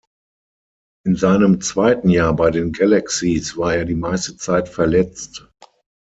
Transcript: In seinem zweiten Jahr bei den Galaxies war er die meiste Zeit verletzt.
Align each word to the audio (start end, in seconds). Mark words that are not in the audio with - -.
In 1.05 1.15
seinem 1.15 1.61
zweiten 1.61 2.09
Jahr 2.09 2.35
bei 2.35 2.49
den 2.49 2.71
Galaxies 2.71 3.55
war 3.55 3.75
er 3.75 3.85
die 3.85 3.93
meiste 3.93 4.35
Zeit 4.35 4.67
verletzt. 4.67 5.47